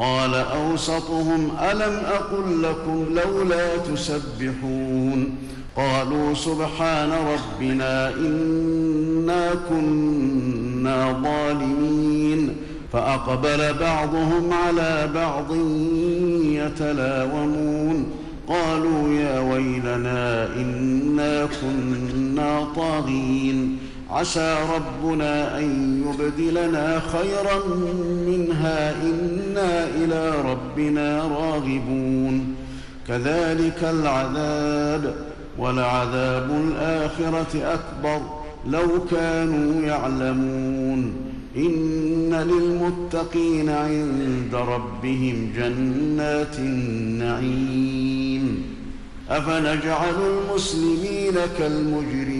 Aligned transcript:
قال 0.00 0.34
أوسطهم 0.34 1.50
ألم 1.60 2.02
أقل 2.06 2.62
لكم 2.62 3.06
لولا 3.10 3.76
تسبحون 3.76 5.34
قالوا 5.76 6.34
سبحان 6.34 7.10
ربنا 7.10 8.10
إنا 8.14 9.50
كنا 9.68 11.12
ظالمين 11.22 12.56
فأقبل 12.92 13.74
بعضهم 13.80 14.52
على 14.52 15.10
بعض 15.14 15.54
يتلاومون 16.44 18.06
قالوا 18.48 19.08
يا 19.14 19.40
ويلنا 19.40 20.46
إنا 20.56 21.48
كنا 21.60 22.66
طاغين 22.76 23.78
عسى 24.10 24.56
ربنا 24.74 25.58
أن 25.58 26.02
يبدلنا 26.06 27.00
خيرا 27.00 27.66
منها 28.26 29.02
إنا 29.02 29.86
إلى 29.86 30.34
ربنا 30.44 31.22
راغبون. 31.22 32.54
كذلك 33.08 33.78
العذاب 33.82 35.14
ولعذاب 35.58 36.50
الآخرة 36.50 37.54
أكبر 37.54 38.20
لو 38.66 39.04
كانوا 39.10 39.82
يعلمون. 39.82 41.12
إن 41.56 42.34
للمتقين 42.34 43.68
عند 43.68 44.54
ربهم 44.54 45.52
جنات 45.56 46.58
النعيم. 46.58 48.62
أفنجعل 49.30 50.14
المسلمين 50.14 51.34
كالمجرمين؟ 51.58 52.39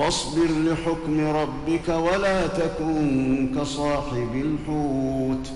فاصبر 0.00 0.48
لحكم 0.66 1.20
ربك 1.26 1.88
ولا 1.88 2.46
تكن 2.46 3.48
كصاحب 3.56 4.28
الحوت. 4.34 5.52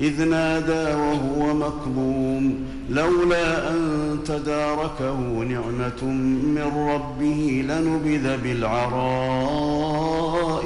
إذ 0.00 0.24
نادى 0.24 0.94
وهو 0.94 1.54
مكظوم 1.54 2.54
لولا 2.90 3.70
أن 3.70 4.18
تداركه 4.24 5.18
نعمة 5.44 6.04
من 6.56 6.88
ربه 6.94 7.64
لنبذ 7.68 8.36
بالعراء 8.42 9.06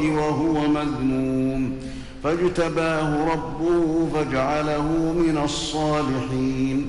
وهو 0.01 0.69
مذموم. 0.69 1.73
فاجتباه 2.25 3.33
ربه 3.33 4.09
فاجعله 4.15 4.89
من 5.13 5.41
الصالحين. 5.45 6.89